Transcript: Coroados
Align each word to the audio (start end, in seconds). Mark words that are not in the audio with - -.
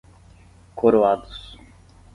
Coroados 0.79 1.61